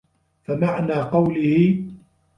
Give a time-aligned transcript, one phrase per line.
[0.43, 1.83] فَمَعْنَى قَوْلِهِ